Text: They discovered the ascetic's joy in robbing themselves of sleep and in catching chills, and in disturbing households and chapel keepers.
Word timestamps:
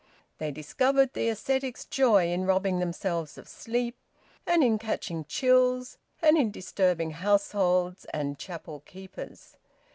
They 0.39 0.49
discovered 0.51 1.13
the 1.13 1.29
ascetic's 1.29 1.85
joy 1.85 2.29
in 2.31 2.47
robbing 2.47 2.79
themselves 2.79 3.37
of 3.37 3.47
sleep 3.47 3.95
and 4.47 4.63
in 4.63 4.79
catching 4.79 5.25
chills, 5.25 5.99
and 6.23 6.39
in 6.39 6.49
disturbing 6.49 7.11
households 7.11 8.05
and 8.05 8.39
chapel 8.39 8.79
keepers. 8.79 9.57